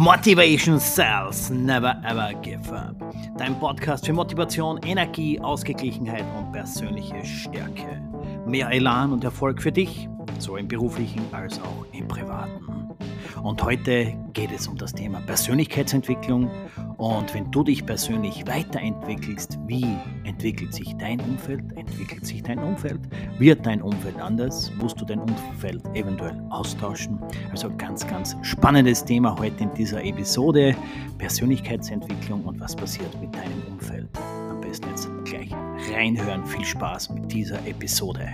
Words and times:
Motivation 0.00 0.80
Cells 0.80 1.50
Never 1.50 1.94
Ever 2.02 2.32
Give 2.40 2.74
Up. 2.74 2.96
Dein 3.36 3.58
Podcast 3.60 4.06
für 4.06 4.14
Motivation, 4.14 4.80
Energie, 4.82 5.38
Ausgeglichenheit 5.38 6.24
und 6.38 6.52
persönliche 6.52 7.22
Stärke. 7.22 8.00
Mehr 8.46 8.70
Elan 8.70 9.12
und 9.12 9.24
Erfolg 9.24 9.60
für 9.60 9.70
dich, 9.70 10.08
so 10.38 10.56
im 10.56 10.68
beruflichen 10.68 11.20
als 11.32 11.60
auch 11.60 11.84
im 11.92 12.08
privaten. 12.08 12.88
Und 13.42 13.62
heute 13.62 14.16
geht 14.32 14.50
es 14.52 14.66
um 14.68 14.78
das 14.78 14.94
Thema 14.94 15.20
Persönlichkeitsentwicklung. 15.20 16.50
Und 17.00 17.32
wenn 17.32 17.50
du 17.50 17.62
dich 17.62 17.86
persönlich 17.86 18.46
weiterentwickelst, 18.46 19.58
wie 19.66 19.86
entwickelt 20.24 20.74
sich 20.74 20.94
dein 20.98 21.18
Umfeld? 21.20 21.62
Entwickelt 21.74 22.26
sich 22.26 22.42
dein 22.42 22.58
Umfeld? 22.58 23.00
Wird 23.38 23.64
dein 23.64 23.80
Umfeld 23.80 24.20
anders? 24.20 24.70
Musst 24.78 25.00
du 25.00 25.06
dein 25.06 25.20
Umfeld 25.20 25.82
eventuell 25.94 26.38
austauschen? 26.50 27.18
Also 27.52 27.74
ganz, 27.78 28.06
ganz 28.06 28.36
spannendes 28.42 29.02
Thema 29.02 29.34
heute 29.38 29.64
in 29.64 29.72
dieser 29.72 30.04
Episode. 30.04 30.76
Persönlichkeitsentwicklung 31.16 32.44
und 32.44 32.60
was 32.60 32.76
passiert 32.76 33.18
mit 33.18 33.34
deinem 33.34 33.62
Umfeld. 33.72 34.10
Am 34.50 34.60
besten 34.60 34.90
jetzt 34.90 35.08
gleich 35.24 35.50
reinhören. 35.94 36.44
Viel 36.44 36.66
Spaß 36.66 37.14
mit 37.14 37.32
dieser 37.32 37.66
Episode. 37.66 38.28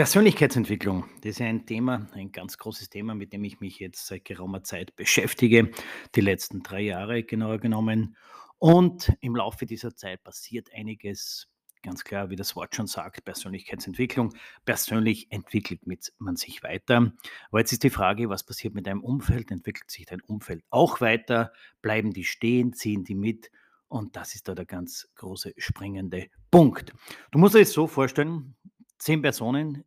Persönlichkeitsentwicklung, 0.00 1.04
das 1.20 1.32
ist 1.32 1.42
ein 1.42 1.66
Thema, 1.66 2.08
ein 2.14 2.32
ganz 2.32 2.56
großes 2.56 2.88
Thema, 2.88 3.14
mit 3.14 3.34
dem 3.34 3.44
ich 3.44 3.60
mich 3.60 3.80
jetzt 3.80 4.06
seit 4.06 4.24
geraumer 4.24 4.62
Zeit 4.62 4.96
beschäftige, 4.96 5.72
die 6.14 6.22
letzten 6.22 6.62
drei 6.62 6.80
Jahre 6.80 7.22
genauer 7.22 7.58
genommen. 7.58 8.16
Und 8.56 9.12
im 9.20 9.36
Laufe 9.36 9.66
dieser 9.66 9.94
Zeit 9.94 10.24
passiert 10.24 10.70
einiges, 10.74 11.48
ganz 11.82 12.02
klar, 12.02 12.30
wie 12.30 12.36
das 12.36 12.56
Wort 12.56 12.74
schon 12.74 12.86
sagt, 12.86 13.26
Persönlichkeitsentwicklung. 13.26 14.32
Persönlich 14.64 15.30
entwickelt 15.30 15.82
man 16.16 16.36
sich 16.36 16.62
weiter. 16.62 17.12
Aber 17.50 17.58
jetzt 17.58 17.72
ist 17.72 17.82
die 17.82 17.90
Frage, 17.90 18.30
was 18.30 18.42
passiert 18.42 18.72
mit 18.72 18.86
deinem 18.86 19.04
Umfeld? 19.04 19.50
Entwickelt 19.50 19.90
sich 19.90 20.06
dein 20.06 20.22
Umfeld 20.22 20.64
auch 20.70 21.02
weiter? 21.02 21.52
Bleiben 21.82 22.14
die 22.14 22.24
stehen? 22.24 22.72
Ziehen 22.72 23.04
die 23.04 23.14
mit? 23.14 23.50
Und 23.88 24.16
das 24.16 24.34
ist 24.34 24.48
da 24.48 24.54
der 24.54 24.64
ganz 24.64 25.10
große 25.16 25.52
springende 25.58 26.28
Punkt. 26.50 26.94
Du 27.32 27.38
musst 27.38 27.54
dir 27.54 27.58
das 27.58 27.72
so 27.72 27.86
vorstellen, 27.86 28.56
zehn 28.96 29.20
Personen 29.20 29.84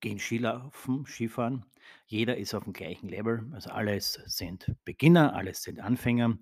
gehen 0.00 0.18
Skilaufen, 0.18 1.06
Skifahren. 1.06 1.64
Jeder 2.06 2.36
ist 2.36 2.54
auf 2.54 2.64
dem 2.64 2.72
gleichen 2.72 3.08
Level. 3.08 3.48
Also 3.52 3.70
alles 3.70 4.14
sind 4.26 4.74
Beginner, 4.84 5.34
alles 5.34 5.62
sind 5.62 5.80
Anfänger. 5.80 6.38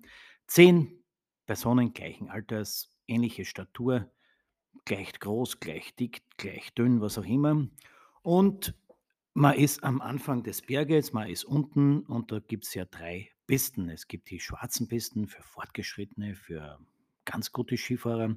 Zehn 0.47 1.03
Personen 1.45 1.93
gleichen 1.93 2.29
Alters, 2.29 2.95
ähnliche 3.07 3.45
Statur, 3.45 4.11
gleich 4.85 5.19
groß, 5.19 5.59
gleich 5.59 5.95
dick, 5.95 6.21
gleich 6.37 6.73
dünn, 6.73 7.01
was 7.01 7.17
auch 7.17 7.25
immer. 7.25 7.67
Und 8.21 8.75
man 9.33 9.55
ist 9.55 9.83
am 9.83 10.01
Anfang 10.01 10.43
des 10.43 10.61
Berges, 10.61 11.13
man 11.13 11.29
ist 11.29 11.45
unten 11.45 12.01
und 12.01 12.31
da 12.31 12.39
gibt 12.39 12.65
es 12.65 12.73
ja 12.73 12.85
drei 12.85 13.31
Pisten. 13.47 13.89
Es 13.89 14.07
gibt 14.07 14.29
die 14.29 14.39
schwarzen 14.39 14.87
Pisten 14.87 15.27
für 15.27 15.41
Fortgeschrittene, 15.41 16.35
für 16.35 16.79
ganz 17.29 17.51
gute 17.51 17.77
Skifahrer. 17.77 18.35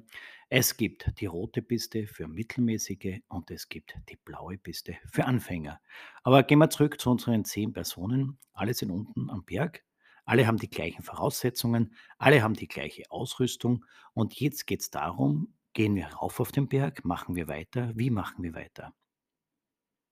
Es 0.49 0.77
gibt 0.77 1.19
die 1.19 1.25
rote 1.25 1.63
Piste 1.63 2.05
für 2.05 2.27
mittelmäßige 2.27 3.21
und 3.27 3.49
es 3.49 3.67
gibt 3.67 3.95
die 4.09 4.17
blaue 4.17 4.57
Piste 4.59 4.95
für 5.11 5.25
Anfänger. 5.25 5.81
Aber 6.21 6.43
gehen 6.43 6.59
wir 6.59 6.69
zurück 6.69 7.01
zu 7.01 7.09
unseren 7.09 7.43
zehn 7.43 7.73
Personen. 7.73 8.37
Alle 8.53 8.73
sind 8.75 8.91
unten 8.91 9.31
am 9.31 9.43
Berg. 9.43 9.83
Alle 10.25 10.45
haben 10.45 10.57
die 10.57 10.69
gleichen 10.69 11.01
Voraussetzungen. 11.01 11.95
Alle 12.19 12.43
haben 12.43 12.53
die 12.53 12.67
gleiche 12.67 13.09
Ausrüstung. 13.09 13.83
Und 14.13 14.39
jetzt 14.39 14.67
geht 14.67 14.81
es 14.81 14.91
darum, 14.91 15.55
gehen 15.73 15.95
wir 15.95 16.07
rauf 16.07 16.39
auf 16.39 16.51
den 16.51 16.67
Berg, 16.67 17.03
machen 17.03 17.35
wir 17.35 17.47
weiter, 17.47 17.91
wie 17.95 18.11
machen 18.11 18.43
wir 18.43 18.53
weiter? 18.53 18.93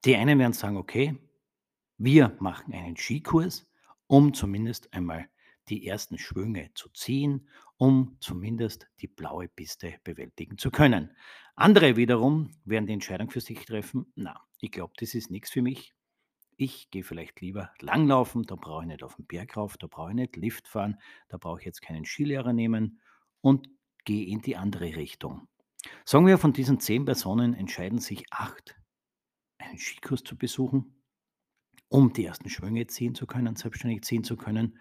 Die 0.05 0.15
einen 0.15 0.39
werden 0.39 0.53
sagen, 0.53 0.77
okay, 0.77 1.15
wir 1.99 2.35
machen 2.39 2.73
einen 2.73 2.97
Skikurs, 2.97 3.69
um 4.07 4.33
zumindest 4.33 4.91
einmal 4.91 5.29
die 5.69 5.85
ersten 5.87 6.17
Schwünge 6.17 6.71
zu 6.73 6.89
ziehen, 6.89 7.47
um 7.81 8.15
zumindest 8.19 8.87
die 8.99 9.07
blaue 9.07 9.47
Piste 9.47 9.95
bewältigen 10.03 10.59
zu 10.59 10.69
können. 10.69 11.17
Andere 11.55 11.95
wiederum 11.95 12.51
werden 12.63 12.85
die 12.85 12.93
Entscheidung 12.93 13.31
für 13.31 13.41
sich 13.41 13.65
treffen, 13.65 14.05
na, 14.13 14.39
ich 14.59 14.69
glaube, 14.69 14.93
das 14.97 15.15
ist 15.15 15.31
nichts 15.31 15.49
für 15.49 15.63
mich. 15.63 15.95
Ich 16.57 16.91
gehe 16.91 17.03
vielleicht 17.03 17.41
lieber 17.41 17.71
langlaufen, 17.79 18.43
da 18.43 18.53
brauche 18.53 18.83
ich 18.83 18.87
nicht 18.87 19.01
auf 19.01 19.15
den 19.15 19.25
Berg 19.25 19.57
rauf, 19.57 19.77
da 19.77 19.87
brauche 19.87 20.11
ich 20.11 20.15
nicht 20.15 20.35
Lift 20.35 20.67
fahren, 20.67 20.99
da 21.27 21.37
brauche 21.37 21.59
ich 21.59 21.65
jetzt 21.65 21.81
keinen 21.81 22.05
Skilehrer 22.05 22.53
nehmen 22.53 23.01
und 23.41 23.67
gehe 24.05 24.27
in 24.27 24.41
die 24.41 24.57
andere 24.57 24.95
Richtung. 24.95 25.47
Sagen 26.05 26.27
wir, 26.27 26.37
von 26.37 26.53
diesen 26.53 26.79
zehn 26.79 27.05
Personen 27.05 27.55
entscheiden 27.55 27.97
sich 27.97 28.25
acht, 28.29 28.79
einen 29.57 29.79
Skikurs 29.79 30.23
zu 30.23 30.37
besuchen, 30.37 31.01
um 31.87 32.13
die 32.13 32.25
ersten 32.25 32.51
Schwünge 32.51 32.85
ziehen 32.85 33.15
zu 33.15 33.25
können, 33.25 33.55
selbstständig 33.55 34.03
ziehen 34.03 34.23
zu 34.23 34.37
können 34.37 34.77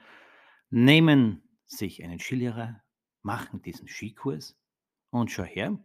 nehmen 0.68 1.42
sich 1.66 2.02
einen 2.04 2.18
Skilehrer, 2.18 2.82
machen 3.22 3.62
diesen 3.62 3.88
Skikurs 3.88 4.56
und 5.10 5.30
schau 5.30 5.44
her, 5.44 5.78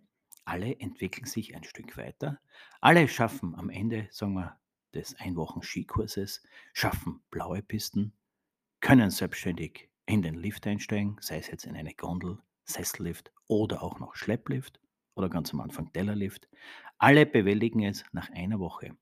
alle 0.46 0.80
entwickeln 0.80 1.26
sich 1.26 1.56
ein 1.56 1.64
Stück 1.64 1.98
weiter. 1.98 2.40
Alle 2.82 3.08
schaffen 3.08 3.56
am 3.56 3.70
Ende, 3.70 4.08
sagen 4.12 4.34
wir, 4.34 4.60
des 4.94 5.16
Einwochen 5.20 5.64
Skikurses, 5.64 6.44
schaffen 6.74 7.22
blaue 7.32 7.62
Pisten, 7.62 8.14
können 8.80 9.10
selbstständig 9.10 9.90
in 10.06 10.22
den 10.22 10.36
Lift 10.36 10.68
einsteigen, 10.68 11.18
sei 11.20 11.40
es 11.40 11.48
jetzt 11.48 11.66
in 11.66 11.76
eine 11.76 11.96
Gondel, 11.96 12.38
Sessellift 12.64 13.32
oder 13.48 13.82
auch 13.82 14.00
noch 14.00 14.16
Schlepplift 14.16 14.80
oder 15.16 15.30
ganz 15.30 15.54
am 15.54 15.62
Anfang 15.62 15.92
Tellerlift. 15.92 16.48
Alle 16.98 17.26
bewältigen 17.26 17.84
es 17.84 18.06
nach 18.12 18.30
einer 18.30 18.60
Woche. 18.60 18.96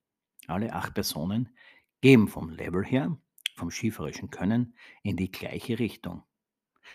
Alle 0.48 0.74
acht 0.74 0.94
Personen 0.94 1.50
geben 2.02 2.28
vom 2.28 2.50
Level 2.50 2.84
her 2.84 3.18
vom 3.56 3.70
skifahrischen 3.72 4.30
Können 4.30 4.76
in 5.04 5.16
die 5.16 5.32
gleiche 5.32 5.80
Richtung. 5.80 6.24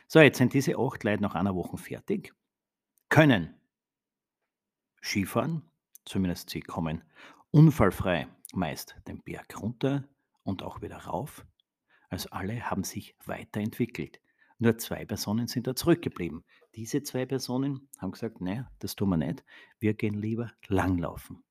So, 0.06 0.20
jetzt 0.20 0.38
sind 0.38 0.54
diese 0.54 0.78
acht 0.78 1.04
Leute 1.04 1.22
nach 1.22 1.34
einer 1.34 1.54
Woche 1.54 1.76
fertig, 1.76 2.34
können 3.08 3.54
Skifahren, 5.02 5.62
zumindest 6.04 6.50
sie 6.50 6.60
kommen 6.60 7.02
unfallfrei 7.50 8.28
meist 8.52 8.96
den 9.06 9.22
Berg 9.22 9.60
runter 9.60 10.04
und 10.42 10.62
auch 10.62 10.82
wieder 10.82 10.96
rauf. 10.96 11.46
Also 12.08 12.30
alle 12.30 12.70
haben 12.70 12.84
sich 12.84 13.14
weiterentwickelt. 13.24 14.20
Nur 14.58 14.76
zwei 14.78 15.04
Personen 15.04 15.46
sind 15.46 15.66
da 15.66 15.76
zurückgeblieben. 15.76 16.44
Diese 16.74 17.02
zwei 17.02 17.26
Personen 17.26 17.88
haben 17.98 18.12
gesagt, 18.12 18.40
naja, 18.40 18.70
das 18.80 18.96
tun 18.96 19.10
wir 19.10 19.16
nicht. 19.16 19.44
Wir 19.78 19.94
gehen 19.94 20.14
lieber 20.14 20.50
langlaufen. 20.66 21.44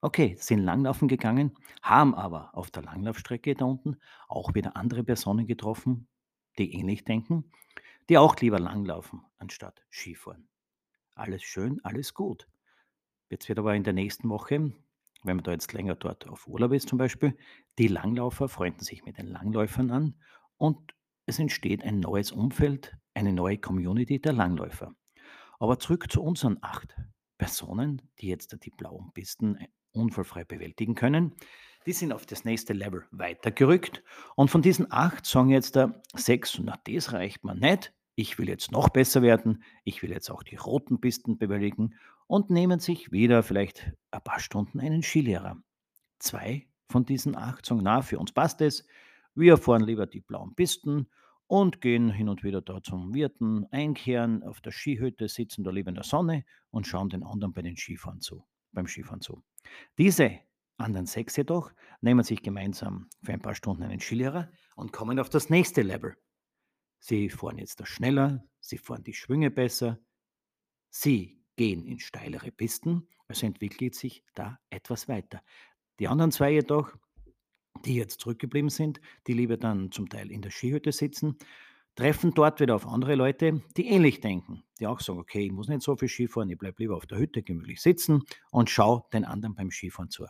Okay, 0.00 0.36
sind 0.38 0.60
langlaufen 0.60 1.08
gegangen, 1.08 1.56
haben 1.80 2.14
aber 2.14 2.54
auf 2.54 2.70
der 2.70 2.82
Langlaufstrecke 2.82 3.54
da 3.54 3.64
unten 3.64 3.96
auch 4.28 4.54
wieder 4.54 4.76
andere 4.76 5.02
Personen 5.04 5.46
getroffen, 5.46 6.08
die 6.58 6.74
ähnlich 6.74 7.04
denken, 7.04 7.50
die 8.08 8.18
auch 8.18 8.36
lieber 8.36 8.58
langlaufen 8.58 9.22
anstatt 9.38 9.84
Skifahren. 9.90 10.48
Alles 11.14 11.42
schön, 11.42 11.80
alles 11.84 12.14
gut. 12.14 12.48
Jetzt 13.30 13.48
wird 13.48 13.58
aber 13.58 13.74
in 13.74 13.84
der 13.84 13.92
nächsten 13.92 14.28
Woche, 14.28 14.72
wenn 15.22 15.36
man 15.36 15.44
da 15.44 15.52
jetzt 15.52 15.72
länger 15.72 15.94
dort 15.94 16.28
auf 16.28 16.46
Urlaub 16.46 16.72
ist 16.72 16.88
zum 16.88 16.98
Beispiel, 16.98 17.36
die 17.78 17.88
Langlaufer 17.88 18.48
freunden 18.48 18.84
sich 18.84 19.04
mit 19.04 19.18
den 19.18 19.28
Langläufern 19.28 19.90
an 19.90 20.14
und 20.56 20.94
es 21.26 21.38
entsteht 21.38 21.82
ein 21.82 22.00
neues 22.00 22.32
Umfeld, 22.32 22.96
eine 23.14 23.32
neue 23.32 23.58
Community 23.58 24.20
der 24.20 24.34
Langläufer. 24.34 24.94
Aber 25.58 25.78
zurück 25.78 26.10
zu 26.10 26.22
unseren 26.22 26.58
acht 26.60 26.94
Personen, 27.38 28.02
die 28.20 28.28
jetzt 28.28 28.56
die 28.64 28.70
blauen 28.70 29.12
Pisten 29.14 29.58
unfallfrei 29.92 30.44
bewältigen 30.44 30.94
können. 30.94 31.34
Die 31.86 31.92
sind 31.92 32.12
auf 32.12 32.26
das 32.26 32.44
nächste 32.44 32.72
Level 32.72 33.04
weitergerückt. 33.10 34.02
Und 34.36 34.50
von 34.50 34.62
diesen 34.62 34.90
acht 34.90 35.26
sagen 35.26 35.50
jetzt 35.50 35.76
da 35.76 36.00
sechs, 36.14 36.58
na, 36.62 36.78
das 36.84 37.12
reicht 37.12 37.44
mir 37.44 37.54
nicht. 37.54 37.92
Ich 38.14 38.38
will 38.38 38.48
jetzt 38.48 38.72
noch 38.72 38.88
besser 38.88 39.22
werden. 39.22 39.62
Ich 39.82 40.02
will 40.02 40.10
jetzt 40.10 40.30
auch 40.30 40.42
die 40.42 40.56
roten 40.56 41.00
Pisten 41.00 41.36
bewältigen 41.36 41.94
und 42.26 42.50
nehmen 42.50 42.80
sich 42.80 43.12
wieder 43.12 43.42
vielleicht 43.42 43.92
ein 44.10 44.22
paar 44.22 44.40
Stunden 44.40 44.80
einen 44.80 45.02
Skilehrer. 45.02 45.56
Zwei 46.18 46.66
von 46.88 47.04
diesen 47.04 47.36
acht 47.36 47.66
sagen, 47.66 47.80
na, 47.82 48.02
für 48.02 48.18
uns 48.18 48.32
passt 48.32 48.60
es. 48.60 48.86
Wir 49.34 49.56
fahren 49.56 49.82
lieber 49.82 50.06
die 50.06 50.20
blauen 50.20 50.54
Pisten 50.54 51.08
und 51.48 51.80
gehen 51.80 52.10
hin 52.10 52.28
und 52.28 52.44
wieder 52.44 52.62
da 52.62 52.82
zum 52.82 53.12
Wirten, 53.14 53.66
einkehren, 53.70 54.42
auf 54.42 54.60
der 54.60 54.70
Skihütte, 54.70 55.28
sitzen 55.28 55.64
da 55.64 55.70
lieber 55.70 55.90
in 55.90 55.96
der 55.96 56.04
Sonne 56.04 56.44
und 56.70 56.86
schauen 56.86 57.10
den 57.10 57.24
anderen 57.24 57.52
bei 57.52 57.62
den 57.62 57.76
Skifahren 57.76 58.20
zu, 58.20 58.46
beim 58.72 58.86
Skifahren 58.86 59.20
zu. 59.20 59.42
Diese 59.98 60.38
anderen 60.76 61.06
sechs 61.06 61.36
jedoch 61.36 61.72
nehmen 62.00 62.24
sich 62.24 62.42
gemeinsam 62.42 63.08
für 63.22 63.32
ein 63.32 63.40
paar 63.40 63.54
Stunden 63.54 63.82
einen 63.82 64.00
Skilehrer 64.00 64.50
und 64.76 64.92
kommen 64.92 65.18
auf 65.18 65.30
das 65.30 65.50
nächste 65.50 65.82
Level. 65.82 66.16
Sie 66.98 67.28
fahren 67.28 67.58
jetzt 67.58 67.80
da 67.80 67.86
schneller, 67.86 68.44
sie 68.60 68.78
fahren 68.78 69.04
die 69.04 69.14
Schwünge 69.14 69.50
besser, 69.50 69.98
sie 70.90 71.42
gehen 71.56 71.84
in 71.84 72.00
steilere 72.00 72.50
Pisten, 72.50 73.08
also 73.28 73.46
entwickelt 73.46 73.94
sich 73.94 74.24
da 74.34 74.58
etwas 74.70 75.08
weiter. 75.08 75.42
Die 75.98 76.08
anderen 76.08 76.32
zwei 76.32 76.52
jedoch, 76.52 76.92
die 77.84 77.96
jetzt 77.96 78.20
zurückgeblieben 78.20 78.70
sind, 78.70 79.00
die 79.26 79.34
lieber 79.34 79.56
dann 79.56 79.92
zum 79.92 80.08
Teil 80.08 80.30
in 80.30 80.42
der 80.42 80.50
Skihütte 80.50 80.92
sitzen, 80.92 81.36
treffen 81.94 82.32
dort 82.34 82.60
wieder 82.60 82.74
auf 82.74 82.86
andere 82.86 83.14
Leute, 83.14 83.62
die 83.76 83.86
ähnlich 83.86 84.20
denken, 84.20 84.64
die 84.80 84.86
auch 84.86 85.00
sagen, 85.00 85.20
okay, 85.20 85.46
ich 85.46 85.52
muss 85.52 85.68
nicht 85.68 85.82
so 85.82 85.96
viel 85.96 86.08
Skifahren, 86.08 86.50
ich 86.50 86.58
bleibe 86.58 86.82
lieber 86.82 86.96
auf 86.96 87.06
der 87.06 87.18
Hütte 87.18 87.42
gemütlich 87.42 87.80
sitzen 87.80 88.22
und 88.50 88.70
schaue 88.70 89.04
den 89.12 89.24
anderen 89.24 89.54
beim 89.54 89.70
Skifahren 89.70 90.10
zu. 90.10 90.26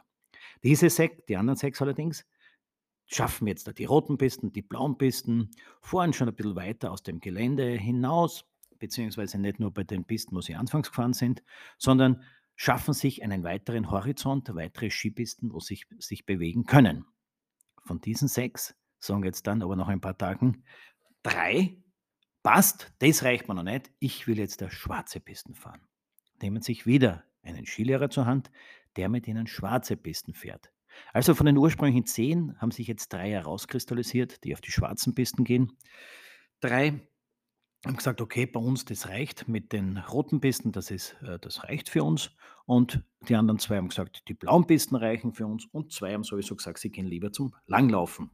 Diese 0.63 0.91
sechs, 0.91 1.25
die 1.27 1.37
anderen 1.37 1.57
sechs 1.57 1.81
allerdings, 1.83 2.25
schaffen 3.07 3.47
jetzt 3.47 3.67
da 3.67 3.73
die 3.73 3.85
roten 3.85 4.17
Pisten, 4.19 4.53
die 4.53 4.63
blauen 4.63 4.97
Pisten, 4.97 5.51
fahren 5.81 6.13
schon 6.13 6.29
ein 6.29 6.35
bisschen 6.35 6.57
weiter 6.57 6.91
aus 6.91 7.03
dem 7.03 7.21
Gelände 7.21 7.71
hinaus, 7.73 8.47
beziehungsweise 8.79 9.39
nicht 9.39 9.61
nur 9.61 9.73
bei 9.73 9.85
den 9.85 10.05
Pisten, 10.05 10.35
wo 10.35 10.41
sie 10.41 10.55
anfangs 10.55 10.89
gefahren 10.89 11.13
sind, 11.13 11.43
sondern 11.79 12.23
schaffen 12.57 12.95
sich 12.95 13.23
einen 13.23 13.43
weiteren 13.43 13.91
Horizont, 13.91 14.55
weitere 14.55 14.91
Skipisten, 14.91 15.53
wo 15.53 15.61
sie 15.61 15.75
sich, 15.75 15.87
sich 15.99 16.27
bewegen 16.27 16.65
können. 16.65 17.05
Von 17.85 18.01
diesen 18.01 18.29
sechs 18.29 18.75
sagen 18.99 19.25
jetzt 19.25 19.47
dann 19.47 19.63
aber 19.63 19.77
nach 19.77 19.89
ein 19.89 20.01
paar 20.01 20.17
Tagen 20.17 20.65
drei, 21.23 21.77
passt, 22.43 22.93
das 23.01 23.23
reicht 23.23 23.49
mir 23.49 23.55
noch 23.55 23.63
nicht, 23.63 23.91
ich 23.99 24.27
will 24.27 24.39
jetzt 24.39 24.61
der 24.61 24.71
schwarze 24.71 25.21
Pisten 25.21 25.55
fahren. 25.55 25.81
Nehmen 26.41 26.63
sich 26.63 26.87
wieder 26.87 27.25
einen 27.43 27.67
Skilehrer 27.67 28.11
zur 28.11 28.27
Hand, 28.27 28.51
der 28.97 29.09
mit 29.09 29.27
ihnen 29.29 29.47
schwarze 29.47 29.97
Pisten 29.97 30.35
fährt. 30.35 30.71
Also 31.13 31.35
von 31.35 31.47
den 31.47 31.57
ursprünglichen 31.57 32.07
zehn 32.07 32.59
haben 32.59 32.71
sich 32.71 32.87
jetzt 32.87 33.13
drei 33.13 33.31
herauskristallisiert, 33.31 34.45
die 34.45 34.55
auf 34.55 34.61
die 34.61 34.71
schwarzen 34.71 35.15
Pisten 35.15 35.45
gehen. 35.45 35.73
Drei 36.61 37.01
haben 37.85 37.97
gesagt, 37.97 38.21
okay, 38.21 38.47
bei 38.47 38.61
uns 38.61 38.85
das 38.85 39.09
reicht 39.09 39.49
mit 39.49 39.73
den 39.73 39.99
roten 39.99 40.41
Pisten, 40.41 40.73
das, 40.73 40.91
ist, 40.91 41.17
äh, 41.23 41.39
das 41.39 41.65
reicht 41.65 41.89
für 41.89 42.03
uns. 42.03 42.31
Und 42.67 43.03
die 43.29 43.35
anderen 43.35 43.59
zwei 43.59 43.77
haben 43.77 43.89
gesagt, 43.89 44.29
die 44.29 44.35
blauen 44.35 44.67
Pisten 44.67 44.97
reichen 44.97 45.35
für 45.35 45.47
uns. 45.47 45.67
Und 45.67 45.93
zwei 45.93 46.15
haben 46.15 46.25
sowieso 46.25 46.57
gesagt, 46.57 46.79
sie 46.79 46.91
gehen 46.91 47.07
lieber 47.07 47.33
zum 47.33 47.55
Langlaufen. 47.67 48.31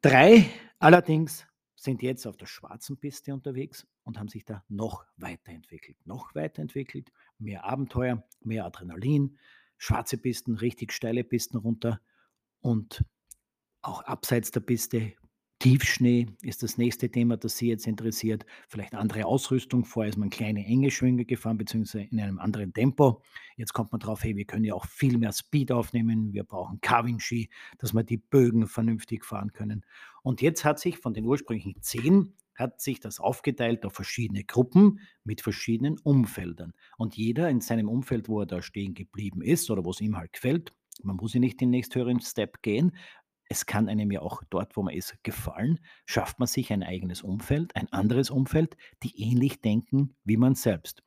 Drei 0.00 0.48
allerdings 0.78 1.46
sind 1.74 2.02
jetzt 2.02 2.26
auf 2.26 2.36
der 2.36 2.46
schwarzen 2.46 2.98
Piste 2.98 3.34
unterwegs 3.34 3.86
und 4.04 4.18
haben 4.18 4.28
sich 4.28 4.44
da 4.44 4.64
noch 4.68 5.04
weiterentwickelt. 5.16 5.98
Noch 6.06 6.34
weiterentwickelt, 6.34 7.10
mehr 7.44 7.64
Abenteuer, 7.64 8.24
mehr 8.42 8.64
Adrenalin, 8.64 9.38
schwarze 9.78 10.18
Pisten, 10.18 10.56
richtig 10.56 10.92
steile 10.92 11.24
Pisten 11.24 11.58
runter 11.58 12.00
und 12.60 13.04
auch 13.82 14.02
abseits 14.02 14.50
der 14.50 14.60
Piste. 14.60 15.12
Tiefschnee 15.60 16.26
ist 16.42 16.62
das 16.62 16.76
nächste 16.76 17.10
Thema, 17.10 17.36
das 17.36 17.56
Sie 17.56 17.68
jetzt 17.68 17.86
interessiert. 17.86 18.44
Vielleicht 18.68 18.94
andere 18.94 19.24
Ausrüstung. 19.24 19.84
Vorher 19.84 20.10
ist 20.10 20.18
man 20.18 20.28
kleine, 20.28 20.66
enge 20.66 20.90
Schwünge 20.90 21.24
gefahren, 21.24 21.56
beziehungsweise 21.56 22.04
in 22.04 22.20
einem 22.20 22.38
anderen 22.38 22.74
Tempo. 22.74 23.22
Jetzt 23.56 23.72
kommt 23.72 23.92
man 23.92 24.00
drauf, 24.00 24.24
hey, 24.24 24.36
wir 24.36 24.44
können 24.44 24.64
ja 24.64 24.74
auch 24.74 24.84
viel 24.86 25.16
mehr 25.16 25.32
Speed 25.32 25.72
aufnehmen. 25.72 26.32
Wir 26.32 26.44
brauchen 26.44 26.80
Carving-Ski, 26.80 27.48
dass 27.78 27.94
wir 27.94 28.02
die 28.02 28.18
Bögen 28.18 28.66
vernünftig 28.66 29.24
fahren 29.24 29.52
können. 29.52 29.86
Und 30.22 30.42
jetzt 30.42 30.64
hat 30.64 30.80
sich 30.80 30.98
von 30.98 31.14
den 31.14 31.24
ursprünglichen 31.24 31.80
zehn 31.80 32.34
hat 32.54 32.80
sich 32.80 33.00
das 33.00 33.20
aufgeteilt 33.20 33.84
auf 33.84 33.94
verschiedene 33.94 34.44
Gruppen 34.44 35.00
mit 35.24 35.40
verschiedenen 35.40 35.98
Umfeldern. 35.98 36.72
Und 36.96 37.16
jeder 37.16 37.48
in 37.50 37.60
seinem 37.60 37.88
Umfeld, 37.88 38.28
wo 38.28 38.40
er 38.40 38.46
da 38.46 38.62
stehen 38.62 38.94
geblieben 38.94 39.42
ist 39.42 39.70
oder 39.70 39.84
wo 39.84 39.90
es 39.90 40.00
ihm 40.00 40.16
halt 40.16 40.32
gefällt, 40.32 40.72
man 41.02 41.16
muss 41.16 41.34
ja 41.34 41.40
nicht 41.40 41.60
den 41.60 41.70
nächsthöheren 41.70 42.20
Step 42.20 42.62
gehen. 42.62 42.96
Es 43.48 43.66
kann 43.66 43.88
einem 43.88 44.10
ja 44.10 44.22
auch 44.22 44.42
dort, 44.48 44.76
wo 44.76 44.82
man 44.82 44.94
ist, 44.94 45.16
gefallen. 45.22 45.80
Schafft 46.06 46.38
man 46.38 46.48
sich 46.48 46.72
ein 46.72 46.82
eigenes 46.82 47.22
Umfeld, 47.22 47.76
ein 47.76 47.92
anderes 47.92 48.30
Umfeld, 48.30 48.76
die 49.02 49.20
ähnlich 49.20 49.60
denken 49.60 50.16
wie 50.24 50.36
man 50.36 50.54
selbst. 50.54 51.02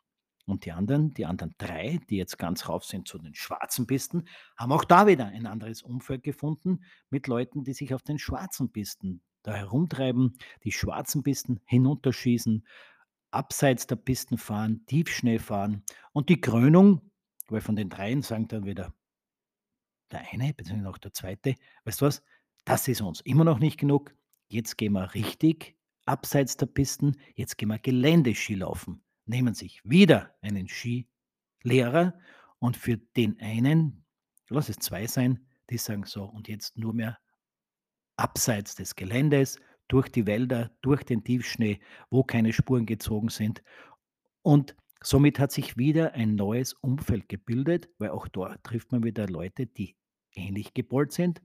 Und 0.45 0.63
die 0.63 0.71
anderen, 0.71 1.13
die 1.13 1.25
anderen 1.25 1.55
drei, 1.57 1.99
die 2.09 2.15
jetzt 2.15 2.38
ganz 2.38 2.69
rauf 2.69 2.85
sind 2.85 3.07
zu 3.07 3.17
den 3.17 3.35
schwarzen 3.35 3.85
Pisten, 3.85 4.29
haben 4.55 4.71
auch 4.71 4.85
da 4.85 5.05
wieder 5.05 5.25
ein 5.25 5.45
anderes 5.45 5.81
Umfeld 5.81 6.23
gefunden 6.23 6.85
mit 7.09 7.27
Leuten, 7.27 7.65
die 7.65 7.73
sich 7.73 7.94
auf 7.94 8.01
den 8.01 8.17
schwarzen 8.17 8.71
Pisten 8.71 9.21
da 9.47 9.55
herumtreiben, 9.55 10.38
die 10.65 10.73
schwarzen 10.73 11.23
Pisten 11.23 11.61
hinunterschießen, 11.65 12.67
abseits 13.31 13.88
der 13.88 13.95
Pisten 13.95 14.38
fahren, 14.38 14.85
Tiefschnee 14.88 15.39
fahren. 15.39 15.83
Und 16.11 16.27
die 16.27 16.41
Krönung, 16.41 17.11
weil 17.47 17.61
von 17.61 17.77
den 17.77 17.89
dreien 17.89 18.21
sagen 18.21 18.49
dann 18.49 18.65
wieder 18.65 18.94
der 20.11 20.21
eine, 20.31 20.53
beziehungsweise 20.53 20.89
auch 20.89 20.97
der 20.97 21.13
zweite, 21.13 21.55
weißt 21.85 22.01
du 22.01 22.05
was, 22.05 22.23
das 22.65 22.89
ist 22.89 22.99
uns 23.01 23.21
immer 23.21 23.45
noch 23.45 23.59
nicht 23.59 23.79
genug. 23.79 24.13
Jetzt 24.49 24.77
gehen 24.77 24.94
wir 24.94 25.13
richtig 25.13 25.77
abseits 26.05 26.57
der 26.57 26.65
Pisten, 26.65 27.15
jetzt 27.35 27.57
gehen 27.57 27.69
wir 27.69 27.79
Geländeski 27.79 28.55
laufen. 28.55 29.01
Nehmen 29.25 29.53
sich 29.53 29.81
wieder 29.85 30.35
einen 30.41 30.67
Skilehrer 30.67 32.19
und 32.59 32.75
für 32.75 32.97
den 32.97 33.39
einen, 33.39 34.03
lass 34.49 34.67
es 34.67 34.79
zwei 34.79 35.07
sein, 35.07 35.47
die 35.69 35.77
sagen 35.77 36.03
so, 36.03 36.25
und 36.25 36.49
jetzt 36.49 36.77
nur 36.77 36.94
mehr 36.94 37.17
abseits 38.18 38.75
des 38.75 38.96
Geländes, 38.96 39.60
durch 39.88 40.10
die 40.10 40.25
Wälder, 40.25 40.72
durch 40.81 41.04
den 41.04 41.24
Tiefschnee, 41.24 41.80
wo 42.10 42.24
keine 42.24 42.54
Spuren 42.54 42.86
gezogen 42.86 43.30
sind. 43.30 43.64
Und 44.42 44.75
somit 45.02 45.40
hat 45.40 45.52
sich 45.52 45.78
wieder 45.78 46.14
ein 46.14 46.36
neues 46.36 46.74
Umfeld 46.74 47.30
gebildet, 47.30 47.90
weil 47.98 48.10
auch 48.10 48.28
dort 48.28 48.64
trifft 48.64 48.92
man 48.92 49.04
wieder 49.04 49.28
Leute, 49.28 49.66
die 49.66 49.96
ähnlich 50.34 50.74
gepolt 50.74 51.12
sind. 51.14 51.42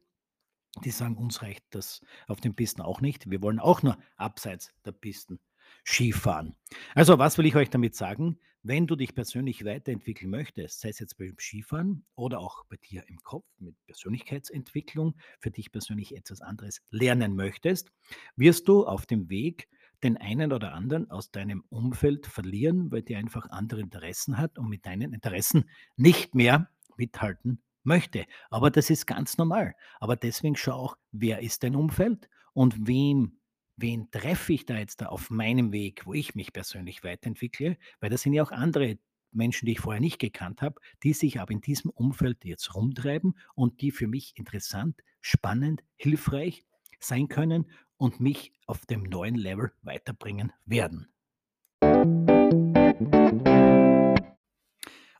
Die 0.84 0.90
sagen, 0.90 1.16
uns 1.16 1.42
reicht 1.42 1.64
das 1.70 2.00
auf 2.26 2.40
den 2.40 2.54
Pisten 2.54 2.80
auch 2.80 3.00
nicht. 3.00 3.30
Wir 3.30 3.42
wollen 3.42 3.60
auch 3.60 3.82
nur 3.82 3.98
abseits 4.16 4.72
der 4.84 4.92
Pisten 4.92 5.38
Skifahren. 5.84 6.54
Also, 6.94 7.18
was 7.18 7.38
will 7.38 7.46
ich 7.46 7.56
euch 7.56 7.70
damit 7.70 7.94
sagen? 7.94 8.38
Wenn 8.64 8.86
du 8.86 8.94
dich 8.94 9.14
persönlich 9.16 9.64
weiterentwickeln 9.64 10.30
möchtest, 10.30 10.80
sei 10.80 10.90
es 10.90 11.00
jetzt 11.00 11.18
beim 11.18 11.36
Skifahren 11.36 12.04
oder 12.14 12.38
auch 12.38 12.64
bei 12.66 12.76
dir 12.76 13.02
im 13.08 13.16
Kopf 13.18 13.44
mit 13.58 13.74
Persönlichkeitsentwicklung, 13.86 15.16
für 15.40 15.50
dich 15.50 15.72
persönlich 15.72 16.16
etwas 16.16 16.42
anderes 16.42 16.80
lernen 16.90 17.34
möchtest, 17.34 17.90
wirst 18.36 18.68
du 18.68 18.86
auf 18.86 19.04
dem 19.04 19.28
Weg 19.28 19.68
den 20.04 20.16
einen 20.16 20.52
oder 20.52 20.74
anderen 20.74 21.10
aus 21.10 21.32
deinem 21.32 21.64
Umfeld 21.70 22.26
verlieren, 22.26 22.90
weil 22.92 23.02
der 23.02 23.18
einfach 23.18 23.50
andere 23.50 23.80
Interessen 23.80 24.38
hat 24.38 24.58
und 24.58 24.68
mit 24.68 24.86
deinen 24.86 25.12
Interessen 25.12 25.68
nicht 25.96 26.34
mehr 26.34 26.70
mithalten 26.96 27.62
möchte. 27.82 28.26
Aber 28.50 28.70
das 28.70 28.90
ist 28.90 29.06
ganz 29.06 29.38
normal. 29.38 29.74
Aber 30.00 30.16
deswegen 30.16 30.56
schau 30.56 30.74
auch, 30.74 30.96
wer 31.10 31.40
ist 31.40 31.62
dein 31.62 31.76
Umfeld 31.76 32.28
und 32.52 32.86
wem 32.86 33.38
wen 33.76 34.10
treffe 34.10 34.52
ich 34.52 34.66
da 34.66 34.78
jetzt 34.78 35.00
da 35.00 35.06
auf 35.06 35.30
meinem 35.30 35.72
Weg, 35.72 36.06
wo 36.06 36.14
ich 36.14 36.34
mich 36.34 36.52
persönlich 36.52 37.04
weiterentwickle? 37.04 37.76
Weil 38.00 38.10
das 38.10 38.22
sind 38.22 38.32
ja 38.32 38.42
auch 38.42 38.52
andere 38.52 38.98
Menschen, 39.32 39.66
die 39.66 39.72
ich 39.72 39.80
vorher 39.80 40.00
nicht 40.00 40.18
gekannt 40.18 40.62
habe, 40.62 40.80
die 41.02 41.12
sich 41.12 41.40
aber 41.40 41.52
in 41.52 41.60
diesem 41.60 41.90
Umfeld 41.90 42.44
jetzt 42.44 42.74
rumtreiben 42.74 43.36
und 43.54 43.80
die 43.80 43.90
für 43.90 44.06
mich 44.06 44.34
interessant, 44.36 45.02
spannend, 45.20 45.82
hilfreich 45.96 46.64
sein 47.00 47.28
können 47.28 47.70
und 47.96 48.20
mich 48.20 48.52
auf 48.66 48.86
dem 48.86 49.02
neuen 49.02 49.36
Level 49.36 49.72
weiterbringen 49.82 50.52
werden. 50.66 51.08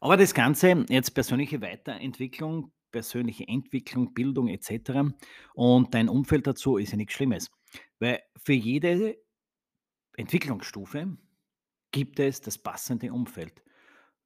Aber 0.00 0.16
das 0.16 0.35
Ganze, 0.35 0.85
jetzt 0.88 1.11
persönliche 1.11 1.61
Weiterentwicklung, 1.61 2.73
persönliche 2.90 3.47
Entwicklung, 3.49 4.12
Bildung 4.12 4.49
etc. 4.49 5.14
und 5.54 5.94
dein 5.94 6.09
Umfeld 6.09 6.47
dazu 6.47 6.76
ist 6.76 6.90
ja 6.90 6.97
nichts 6.97 7.14
Schlimmes. 7.14 7.50
Weil 7.98 8.22
für 8.36 8.52
jede 8.52 9.16
Entwicklungsstufe 10.16 11.16
gibt 11.90 12.18
es 12.20 12.40
das 12.40 12.58
passende 12.58 13.12
Umfeld. 13.12 13.62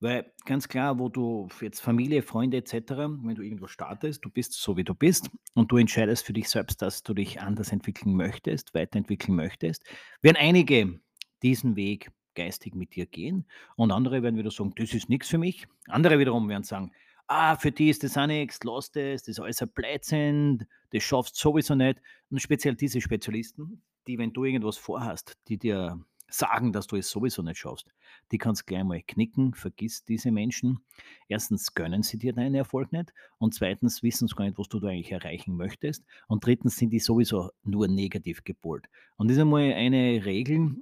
Weil 0.01 0.31
ganz 0.45 0.69
klar, 0.69 0.99
wo 0.99 1.09
du 1.09 1.49
jetzt 1.61 1.81
Familie, 1.81 2.23
Freunde 2.23 2.59
etc., 2.59 2.73
wenn 2.73 3.35
du 3.35 3.43
irgendwo 3.43 3.67
startest, 3.67 4.25
du 4.25 4.31
bist 4.31 4.53
so 4.53 4.77
wie 4.77 4.85
du 4.85 4.95
bist 4.95 5.31
und 5.55 5.73
du 5.73 5.79
entscheidest 5.79 6.27
für 6.27 6.35
dich 6.35 6.51
selbst, 6.51 6.83
dass 6.83 7.03
du 7.03 7.15
dich 7.15 7.41
anders 7.41 7.73
entwickeln 7.73 8.15
möchtest, 8.15 8.75
weiterentwickeln 8.75 9.35
möchtest, 9.35 9.85
werden 10.21 10.37
einige 10.37 11.01
diesen 11.43 11.77
Weg 11.77 12.11
geistig 12.35 12.75
mit 12.75 12.95
dir 12.95 13.07
gehen 13.07 13.47
und 13.77 13.91
andere 13.91 14.23
werden 14.23 14.37
wieder 14.37 14.51
sagen, 14.51 14.75
das 14.77 14.93
ist 14.93 15.09
nichts 15.09 15.29
für 15.29 15.39
mich. 15.39 15.67
Andere 15.89 16.19
wiederum 16.19 16.49
werden 16.51 16.65
sagen, 16.65 16.93
ah, 17.27 17.57
für 17.57 17.73
die 17.73 17.91
ist 17.91 18.03
das 18.03 18.17
auch 18.17 18.27
nichts, 18.27 18.61
lass 18.65 18.91
das, 18.91 19.23
das 19.23 19.29
ist 19.29 19.41
alles 19.41 19.63
ein 19.63 19.69
Blödsinn, 19.69 20.67
das 20.91 21.03
schaffst 21.03 21.37
du 21.37 21.41
sowieso 21.41 21.75
nicht. 21.75 22.01
Und 22.31 22.41
speziell 22.41 22.75
diese 22.75 23.01
Spezialisten, 23.01 23.83
die, 24.07 24.19
wenn 24.19 24.33
du 24.33 24.45
irgendwas 24.45 24.77
vorhast, 24.77 25.37
die 25.49 25.59
dir 25.59 26.01
sagen, 26.29 26.73
dass 26.73 26.87
du 26.87 26.97
es 26.97 27.11
sowieso 27.11 27.43
nicht 27.43 27.59
schaffst, 27.59 27.87
die 28.33 28.39
kannst 28.39 28.67
gleich 28.67 28.85
mal 28.85 29.03
knicken, 29.03 29.55
vergiss 29.55 30.05
diese 30.05 30.33
Menschen. 30.33 30.81
Erstens 31.29 31.75
gönnen 31.75 32.03
sie 32.03 32.19
dir 32.19 32.33
deinen 32.33 32.55
Erfolg 32.55 32.93
nicht 32.93 33.13
und 33.39 33.55
zweitens 33.55 34.03
wissen 34.03 34.27
sie 34.27 34.35
gar 34.35 34.45
nicht, 34.45 34.59
was 34.59 34.69
du 34.69 34.81
da 34.81 34.89
eigentlich 34.89 35.13
erreichen 35.13 35.57
möchtest 35.57 36.05
und 36.27 36.45
drittens 36.45 36.77
sind 36.77 36.91
die 36.91 36.99
sowieso 36.99 37.51
nur 37.63 37.89
negativ 37.89 38.43
gepolt. 38.45 38.87
Und 39.17 39.29
das 39.29 39.37
ist 39.37 39.43
einmal 39.43 39.73
eine 39.73 40.25
Regel, 40.25 40.77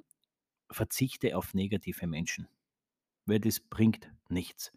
verzichte 0.71 1.37
auf 1.37 1.53
negative 1.53 2.07
Menschen, 2.07 2.49
weil 3.27 3.39
das 3.39 3.61
bringt 3.61 4.11
nichts. 4.29 4.73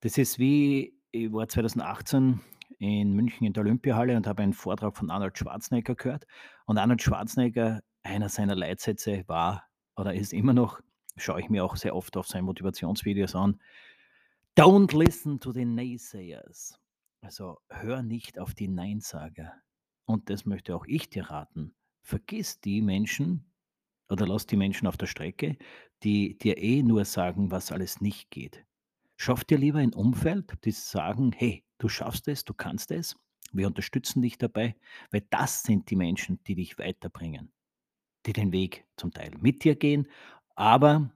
Das 0.00 0.18
ist 0.18 0.38
wie 0.38 0.94
ich 1.12 1.32
war 1.32 1.46
2018 1.46 2.40
in 2.78 3.12
München 3.12 3.46
in 3.46 3.52
der 3.52 3.62
Olympiahalle 3.62 4.16
und 4.16 4.26
habe 4.26 4.42
einen 4.42 4.54
Vortrag 4.54 4.96
von 4.96 5.10
Arnold 5.10 5.38
Schwarzenegger 5.38 5.94
gehört. 5.94 6.26
Und 6.66 6.78
Arnold 6.78 7.02
Schwarzenegger, 7.02 7.82
einer 8.02 8.28
seiner 8.28 8.56
Leitsätze 8.56 9.22
war 9.28 9.64
oder 9.96 10.14
ist 10.14 10.32
immer 10.32 10.54
noch, 10.54 10.80
schaue 11.16 11.40
ich 11.40 11.48
mir 11.48 11.64
auch 11.64 11.76
sehr 11.76 11.94
oft 11.94 12.16
auf 12.16 12.26
seine 12.26 12.44
Motivationsvideos 12.44 13.36
an, 13.36 13.60
Don't 14.56 14.96
listen 14.96 15.38
to 15.38 15.52
the 15.52 15.64
naysayers. 15.64 16.78
Also 17.20 17.58
hör 17.68 18.02
nicht 18.02 18.38
auf 18.38 18.54
die 18.54 18.68
Neinsager. 18.68 19.52
Und 20.04 20.28
das 20.28 20.44
möchte 20.44 20.74
auch 20.74 20.84
ich 20.86 21.08
dir 21.08 21.30
raten. 21.30 21.74
Vergiss 22.02 22.60
die 22.60 22.82
Menschen, 22.82 23.50
oder 24.08 24.26
lass 24.26 24.46
die 24.46 24.56
Menschen 24.56 24.88
auf 24.88 24.96
der 24.96 25.06
Strecke, 25.06 25.56
die 26.02 26.36
dir 26.36 26.58
eh 26.58 26.82
nur 26.82 27.04
sagen, 27.04 27.50
was 27.50 27.70
alles 27.70 28.00
nicht 28.00 28.30
geht. 28.30 28.66
Schaff 29.22 29.44
dir 29.44 29.56
lieber 29.56 29.78
ein 29.78 29.94
Umfeld, 29.94 30.52
die 30.64 30.72
sagen: 30.72 31.30
„Hey, 31.32 31.64
du 31.78 31.88
schaffst 31.88 32.26
es, 32.26 32.44
du 32.44 32.54
kannst 32.54 32.90
es. 32.90 33.16
Wir 33.52 33.68
unterstützen 33.68 34.20
dich 34.20 34.36
dabei“, 34.36 34.74
weil 35.12 35.22
das 35.30 35.62
sind 35.62 35.88
die 35.90 35.96
Menschen, 35.96 36.42
die 36.44 36.56
dich 36.56 36.76
weiterbringen, 36.78 37.52
die 38.26 38.34
den 38.34 38.52
Weg 38.52 38.86
zum 38.96 39.12
Teil 39.12 39.32
mit 39.38 39.64
dir 39.64 39.76
gehen, 39.76 40.08
aber 40.56 41.12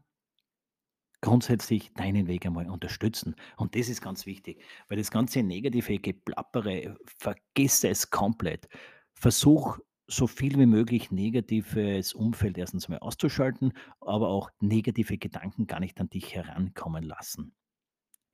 grundsätzlich 1.20 1.92
deinen 1.94 2.26
Weg 2.26 2.46
einmal 2.46 2.68
unterstützen. 2.70 3.34
Und 3.56 3.74
das 3.74 3.88
ist 3.88 4.00
ganz 4.00 4.26
wichtig, 4.26 4.62
weil 4.88 4.98
das 4.98 5.10
ganze 5.10 5.42
negative 5.42 5.98
Geplappere, 5.98 6.96
vergiss 7.04 7.84
es 7.84 8.10
komplett. 8.10 8.68
Versuch 9.14 9.78
so 10.08 10.26
viel 10.26 10.58
wie 10.58 10.66
möglich 10.66 11.10
negatives 11.10 12.14
Umfeld 12.14 12.58
erstens 12.58 12.88
mal 12.88 12.98
auszuschalten, 12.98 13.72
aber 14.00 14.28
auch 14.28 14.50
negative 14.60 15.18
Gedanken 15.18 15.66
gar 15.66 15.80
nicht 15.80 16.00
an 16.00 16.08
dich 16.10 16.34
herankommen 16.34 17.02
lassen. 17.02 17.54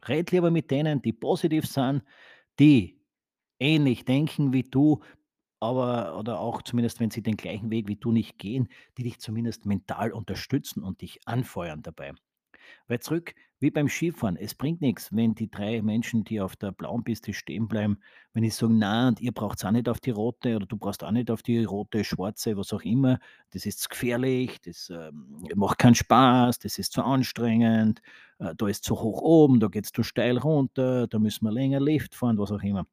Red 0.08 0.30
lieber 0.32 0.50
mit 0.50 0.70
denen, 0.70 1.02
die 1.02 1.12
positiv 1.12 1.66
sind, 1.66 2.02
die 2.58 3.00
ähnlich 3.60 4.04
denken 4.04 4.52
wie 4.52 4.64
du, 4.64 5.02
aber 5.60 6.18
oder 6.18 6.40
auch 6.40 6.62
zumindest, 6.62 7.00
wenn 7.00 7.10
sie 7.10 7.22
den 7.22 7.36
gleichen 7.36 7.70
Weg 7.70 7.88
wie 7.88 7.96
du 7.96 8.12
nicht 8.12 8.38
gehen, 8.38 8.68
die 8.98 9.04
dich 9.04 9.20
zumindest 9.20 9.66
mental 9.66 10.12
unterstützen 10.12 10.82
und 10.84 11.02
dich 11.02 11.20
anfeuern 11.26 11.82
dabei. 11.82 12.12
Weil 12.88 13.00
zurück, 13.00 13.34
wie 13.60 13.70
beim 13.70 13.88
Skifahren, 13.88 14.36
es 14.36 14.54
bringt 14.54 14.80
nichts, 14.80 15.10
wenn 15.14 15.34
die 15.34 15.50
3 15.50 15.82
Menschen, 15.82 16.24
die 16.24 16.40
auf 16.40 16.56
der 16.56 16.72
blauen 16.72 17.04
Piste 17.04 17.32
stehen 17.32 17.68
bleiben, 17.68 17.98
wenn 18.32 18.44
ich 18.44 18.54
sage: 18.54 18.72
„Na, 18.74 19.08
und 19.08 19.20
ihr 19.20 19.32
braucht's 19.32 19.64
auch 19.64 19.70
nicht 19.70 19.88
auf 19.88 20.00
die 20.00 20.10
rote 20.10 20.56
oder 20.56 20.66
du 20.66 20.76
brauchst 20.76 21.04
auch 21.04 21.10
nicht 21.12 21.30
auf 21.30 21.42
die 21.42 21.64
rote, 21.64 22.04
schwarze, 22.04 22.56
was 22.56 22.72
auch 22.72 22.82
immer. 22.82 23.18
Das 23.50 23.66
ist 23.66 23.80
zu 23.80 23.88
gefährlich, 23.88 24.60
das, 24.62 24.90
ähm, 24.90 25.46
macht 25.54 25.78
keinen 25.78 25.94
Spaß, 25.94 26.58
das 26.58 26.78
ist 26.78 26.92
zu 26.92 27.02
anstrengend, 27.02 28.00
äh, 28.38 28.54
da 28.56 28.66
ist 28.68 28.84
zu 28.84 29.00
hoch 29.00 29.20
oben, 29.22 29.60
da 29.60 29.68
geht's 29.68 29.92
zu 29.92 30.02
steil 30.02 30.38
runter, 30.38 31.06
da 31.08 31.18
müssen 31.18 31.44
wir 31.44 31.52
länger 31.52 31.80
Lift 31.80 32.14
fahren“, 32.14 32.38
was 32.38 32.50
auch 32.52 32.62
immer. 32.62 32.86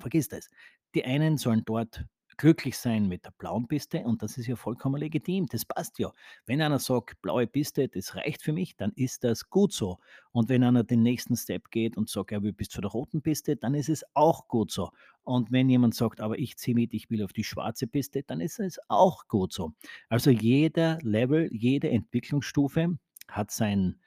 Vergiss 0.00 0.28
das. 0.28 0.48
Die 0.94 1.04
einen 1.04 1.36
sollen 1.38 1.62
dort 1.64 2.04
glücklich 2.40 2.78
sein 2.78 3.06
mit 3.06 3.26
der 3.26 3.32
blauen 3.32 3.68
Piste 3.68 4.00
und 4.00 4.22
das 4.22 4.38
ist 4.38 4.46
ja 4.46 4.56
vollkommen 4.56 4.98
legitim. 4.98 5.44
Das 5.46 5.66
passt 5.66 5.98
ja. 5.98 6.10
Wenn 6.46 6.62
einer 6.62 6.78
sagt, 6.78 7.20
blaue 7.20 7.46
Piste, 7.46 7.86
das 7.86 8.16
reicht 8.16 8.40
für 8.40 8.54
mich, 8.54 8.76
dann 8.76 8.92
ist 8.96 9.24
das 9.24 9.50
gut 9.50 9.74
so. 9.74 9.98
Und 10.32 10.48
wenn 10.48 10.64
einer 10.64 10.82
den 10.82 11.02
nächsten 11.02 11.36
Step 11.36 11.70
geht 11.70 11.98
und 11.98 12.08
sagt, 12.08 12.32
er 12.32 12.42
will 12.42 12.54
bis 12.54 12.70
zu 12.70 12.80
der 12.80 12.92
roten 12.92 13.20
Piste, 13.20 13.56
dann 13.56 13.74
ist 13.74 13.90
es 13.90 14.06
auch 14.14 14.48
gut 14.48 14.70
so. 14.70 14.90
Und 15.22 15.52
wenn 15.52 15.68
jemand 15.68 15.94
sagt, 15.94 16.22
aber 16.22 16.38
ich 16.38 16.56
ziehe 16.56 16.74
mit, 16.74 16.94
ich 16.94 17.10
will 17.10 17.22
auf 17.22 17.34
die 17.34 17.44
schwarze 17.44 17.86
Piste, 17.86 18.22
dann 18.22 18.40
ist 18.40 18.58
es 18.58 18.80
auch 18.88 19.28
gut 19.28 19.52
so. 19.52 19.74
Also 20.08 20.30
jeder 20.30 20.98
Level, 21.02 21.50
jede 21.52 21.90
Entwicklungsstufe 21.90 22.96
hat 23.28 23.50
sein 23.50 24.00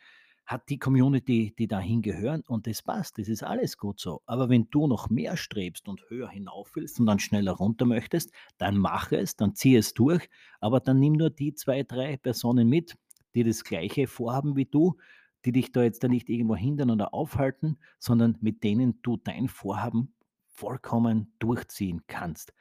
hat 0.46 0.70
die 0.70 0.78
Community, 0.78 1.54
die 1.58 1.68
dahin 1.68 2.02
gehören 2.02 2.42
und 2.48 2.68
das 2.68 2.82
passt, 2.82 3.18
das 3.18 3.30
ist 3.30 3.44
alles 3.44 3.78
gut 3.78 4.00
so. 4.00 4.22
Aber 4.26 4.50
wenn 4.50 4.70
du 4.70 4.88
noch 4.88 5.10
mehr 5.10 5.38
strebst 5.38 5.88
und 5.88 6.10
höher 6.10 6.30
hinauf 6.30 6.76
willst 6.76 7.00
und 7.00 7.06
dann 7.06 7.20
schneller 7.20 7.54
runter 7.54 7.86
möchtest, 7.86 8.32
dann 8.58 8.78
mach 8.78 9.12
es, 9.12 9.36
dann 9.36 9.56
zieh 9.56 9.76
es 9.76 9.94
durch, 9.94 10.30
aber 10.60 10.80
dann 10.80 11.00
nimm 11.00 11.14
nur 11.14 11.30
die 11.30 11.54
zwei, 11.54 11.84
drei 11.84 12.18
Personen 12.18 12.68
mit, 12.68 12.98
die 13.36 13.44
das 13.44 13.64
gleiche 13.64 14.08
vorhaben 14.08 14.56
wie 14.56 14.66
du, 14.66 14.98
die 15.46 15.52
dich 15.52 15.72
da 15.72 15.84
jetzt 15.84 16.04
da 16.04 16.08
nicht 16.08 16.30
irgendwo 16.30 16.56
hindern 16.56 16.92
oder 16.92 17.14
aufhalten, 17.14 17.78
sondern 18.00 18.38
mit 18.42 18.64
denen 18.64 19.02
du 19.02 19.18
dein 19.18 19.48
Vorhaben 19.48 20.14
vollkommen 20.48 21.34
durchziehen 21.40 22.02
kannst. 22.08 22.54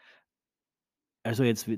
Also 1.25 1.45
jetzt 1.45 1.69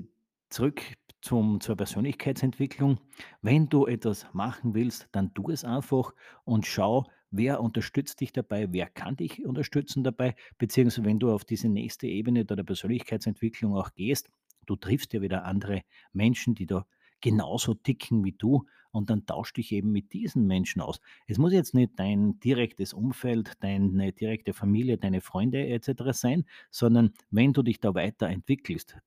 zurück 0.49 0.81
zum 1.21 1.59
zur 1.59 1.75
Persönlichkeitsentwicklung. 1.75 2.99
Wenn 3.41 3.67
du 3.67 3.87
etwas 3.87 4.27
machen 4.33 4.75
willst, 4.75 5.07
dann 5.11 5.33
tu 5.33 5.49
es 5.49 5.63
einfach 5.63 6.13
und 6.43 6.67
schau, 6.67 7.05
wer 7.31 7.61
unterstützt 7.61 8.21
dich 8.21 8.31
dabei, 8.31 8.71
wer 8.71 8.87
kann 8.87 9.17
dich 9.17 9.43
unterstützen 9.45 10.03
dabei, 10.03 10.35
beziehungsweise 10.57 11.05
wenn 11.05 11.19
du 11.19 11.31
auf 11.31 11.43
diese 11.43 11.67
nächste 11.67 12.07
Ebene 12.07 12.45
der 12.45 12.63
Persönlichkeitsentwicklung 12.63 13.75
auch 13.75 13.93
gehst, 13.95 14.29
du 14.67 14.75
triffst 14.75 15.13
ja 15.13 15.21
wieder 15.21 15.45
andere 15.45 15.81
Menschen, 16.13 16.55
die 16.55 16.67
da 16.67 16.85
genauso 17.21 17.73
ticken 17.73 18.23
wie 18.23 18.33
du 18.33 18.65
und 18.91 19.09
dann 19.09 19.25
tausch 19.25 19.51
dich 19.51 19.71
eben 19.71 19.91
mit 19.91 20.13
diesen 20.13 20.45
Menschen 20.45 20.81
aus. 20.81 20.99
Es 21.27 21.39
muss 21.39 21.53
jetzt 21.53 21.73
nicht 21.73 21.93
dein 21.97 22.39
direktes 22.39 22.93
Umfeld, 22.93 23.53
deine 23.61 24.13
direkte 24.13 24.53
Familie, 24.53 24.97
deine 24.97 25.21
Freunde 25.21 25.67
et 25.67 25.83
cetera 25.83 26.13
sein, 26.13 26.45
sondern 26.69 27.13
wenn 27.31 27.51
du 27.51 27.63
dich 27.63 27.79
da 27.79 27.95
weiterentwickelst, 27.95 28.97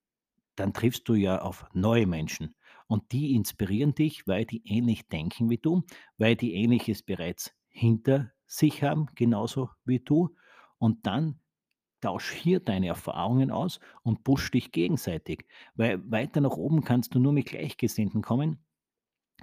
dann 0.58 0.72
triffst 0.72 1.08
du 1.08 1.14
ja 1.14 1.40
auf 1.40 1.66
neue 1.72 2.06
Menschen. 2.06 2.54
Und 2.86 3.12
die 3.12 3.34
inspirieren 3.34 3.94
dich, 3.94 4.26
weil 4.26 4.44
die 4.44 4.62
ähnlich 4.66 5.08
denken 5.08 5.50
wie 5.50 5.58
du, 5.58 5.82
weil 6.16 6.36
die 6.36 6.54
Ähnliches 6.54 7.02
bereits 7.02 7.52
hinter 7.68 8.32
sich 8.46 8.82
haben, 8.82 9.06
genauso 9.14 9.70
wie 9.84 10.00
du. 10.00 10.34
Und 10.78 11.06
dann 11.06 11.40
tausch 12.00 12.30
hier 12.30 12.60
deine 12.60 12.86
Erfahrungen 12.88 13.50
aus 13.50 13.80
und 14.02 14.24
push 14.24 14.50
dich 14.50 14.72
gegenseitig, 14.72 15.46
weil 15.74 16.00
weiter 16.10 16.40
nach 16.40 16.56
oben 16.56 16.82
kannst 16.82 17.14
du 17.14 17.18
nur 17.18 17.32
mit 17.32 17.46
Gleichgesinnten 17.46 18.22
kommen. 18.22 18.64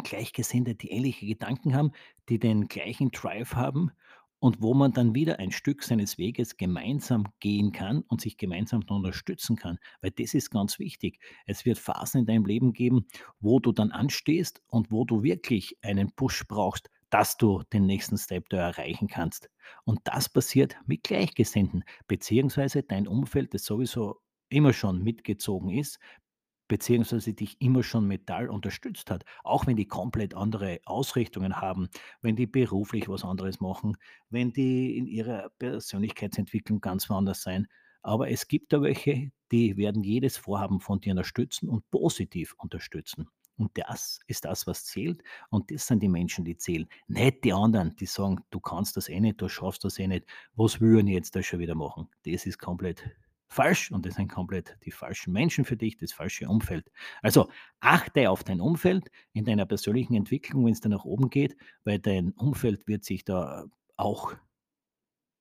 Gleichgesinnte, 0.03 0.75
die 0.75 0.91
ähnliche 0.91 1.25
Gedanken 1.25 1.75
haben, 1.75 1.91
die 2.27 2.39
den 2.39 2.67
gleichen 2.67 3.11
Drive 3.11 3.55
haben 3.55 3.91
und 4.45 4.61
wo 4.61 4.75
man 4.75 4.93
dann 4.93 5.15
wieder 5.15 5.39
ein 5.39 5.49
Stück 5.49 5.81
seines 5.81 6.19
Weges 6.19 6.55
gemeinsam 6.55 7.23
gehen 7.39 7.71
kann 7.71 8.03
und 8.09 8.21
sich 8.21 8.37
gemeinsam 8.37 8.83
unterstützen 8.87 9.55
kann. 9.55 9.79
Weil 10.01 10.11
das 10.11 10.35
ist 10.35 10.51
ganz 10.51 10.77
wichtig. 10.77 11.19
Es 11.47 11.65
wird 11.65 11.79
Phasen 11.79 12.19
in 12.19 12.25
deinem 12.27 12.45
Leben 12.45 12.71
geben, 12.71 13.07
wo 13.39 13.59
du 13.59 13.71
dann 13.71 13.89
anstehst 13.89 14.61
und 14.67 14.91
wo 14.91 15.03
du 15.03 15.23
wirklich 15.23 15.79
einen 15.81 16.11
Push 16.11 16.43
brauchst, 16.47 16.91
dass 17.09 17.37
du 17.37 17.63
den 17.73 17.87
nächsten 17.87 18.19
Step 18.19 18.47
da 18.49 18.57
erreichen 18.57 19.07
kannst. 19.07 19.49
Und 19.83 20.01
das 20.03 20.29
passiert 20.29 20.77
mit 20.85 21.01
Gleichgesinnten, 21.01 21.83
beziehungsweise 22.05 22.83
dein 22.83 23.07
Umfeld, 23.07 23.55
das 23.55 23.65
sowieso 23.65 24.21
immer 24.49 24.73
schon 24.73 25.01
mitgezogen 25.01 25.71
ist, 25.71 25.97
beziehungsweise 26.67 27.33
dich 27.33 27.59
immer 27.61 27.83
schon 27.83 28.07
Metall 28.07 28.49
unterstützt 28.49 29.11
hat, 29.11 29.23
auch 29.43 29.67
wenn 29.67 29.75
die 29.75 29.87
komplett 29.87 30.33
andere 30.33 30.79
Ausrichtungen 30.85 31.57
haben, 31.61 31.89
wenn 32.21 32.35
die 32.35 32.47
beruflich 32.47 33.07
was 33.09 33.23
anderes 33.23 33.59
machen, 33.59 33.97
wenn 34.29 34.53
die 34.53 34.97
in 34.97 35.07
ihrer 35.07 35.49
Persönlichkeitsentwicklung 35.59 36.81
ganz 36.81 37.09
woanders 37.09 37.41
sein. 37.41 37.67
Aber 38.01 38.29
es 38.29 38.47
gibt 38.47 38.71
da 38.73 38.81
welche, 38.81 39.31
die 39.51 39.77
werden 39.77 40.03
jedes 40.03 40.37
Vorhaben 40.37 40.79
von 40.79 41.01
dir 41.01 41.11
unterstützen 41.11 41.69
und 41.69 41.89
positiv 41.89 42.55
unterstützen. 42.57 43.27
Und 43.57 43.71
das 43.75 44.19
ist 44.27 44.45
das, 44.45 44.67
was 44.67 44.85
zählt. 44.85 45.23
Und 45.49 45.71
das 45.71 45.87
sind 45.87 46.03
die 46.03 46.09
Menschen, 46.09 46.43
die 46.45 46.57
zählen. 46.57 46.87
Nicht 47.07 47.43
die 47.43 47.53
anderen, 47.53 47.95
die 47.95 48.05
sagen, 48.05 48.41
du 48.49 48.59
kannst 48.59 48.97
das 48.97 49.07
eh 49.07 49.19
nicht, 49.19 49.41
du 49.41 49.47
schaffst 49.47 49.83
das 49.85 49.97
eh 49.97 50.07
nicht. 50.07 50.25
Was 50.55 50.81
würden 50.81 51.07
jetzt 51.07 51.35
da 51.35 51.41
schon 51.41 51.59
wieder 51.59 51.75
machen? 51.75 52.09
Das 52.25 52.45
ist 52.45 52.59
komplett 52.59 53.03
falsch 53.55 53.91
und 53.91 54.05
das 54.05 54.15
sind 54.15 54.27
komplett 54.27 54.77
die 54.83 54.91
falschen 54.91 55.33
Menschen 55.33 55.65
für 55.65 55.77
dich, 55.77 55.97
das 55.97 56.11
falsche 56.11 56.47
Umfeld. 56.47 56.91
Also 57.21 57.49
achte 57.79 58.29
auf 58.29 58.43
dein 58.43 58.61
Umfeld 58.61 59.09
in 59.33 59.45
deiner 59.45 59.65
persönlichen 59.65 60.13
Entwicklung, 60.13 60.65
wenn 60.65 60.73
es 60.73 60.81
da 60.81 60.89
nach 60.89 61.05
oben 61.05 61.29
geht, 61.29 61.55
weil 61.85 61.99
dein 61.99 62.31
Umfeld 62.33 62.87
wird 62.87 63.03
sich 63.05 63.23
da 63.23 63.65
auch 63.95 64.35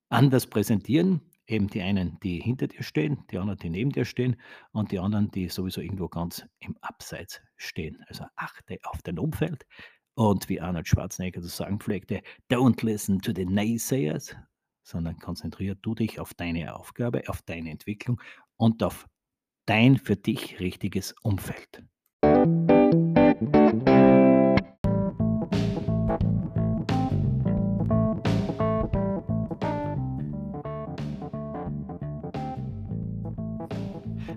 anders 0.09 0.47
präsentieren. 0.47 1.21
Eben 1.47 1.66
die 1.68 1.83
einen, 1.83 2.18
die 2.21 2.40
hinter 2.40 2.68
dir 2.68 2.83
stehen, 2.83 3.25
die 3.30 3.37
anderen, 3.37 3.59
die 3.59 3.68
neben 3.68 3.90
dir 3.90 4.06
stehen 4.06 4.37
und 4.73 4.92
die 4.92 4.99
anderen, 4.99 5.30
die 5.30 5.49
sowieso 5.50 5.83
irgendwo 5.83 6.09
ganz 6.09 6.47
im 6.61 6.75
Abseits 6.80 7.42
stehen. 7.56 8.02
Also 8.09 8.25
achte 8.37 8.78
auf 8.85 9.02
dein 9.02 9.18
Umfeld 9.18 9.66
und 10.14 10.49
wie 10.49 10.61
Arnold 10.61 10.88
Schwarzenegger 10.88 11.42
zu 11.42 11.49
sagen 11.49 11.80
pflegte, 11.80 12.23
don't 12.50 12.83
listen 12.83 13.21
to 13.21 13.33
the 13.35 13.44
naysayers, 13.44 14.35
sondern 14.84 15.18
konzentriere 15.18 15.76
du 15.76 15.94
dich 15.94 16.20
auf 16.20 16.34
deine 16.34 16.76
Aufgabe, 16.76 17.24
auf 17.26 17.42
deine 17.42 17.70
Entwicklung 17.70 18.20
und 18.56 18.82
auf 18.82 19.08
dein 19.66 19.96
für 19.96 20.16
dich 20.16 20.60
richtiges 20.60 21.14
Umfeld. 21.22 21.82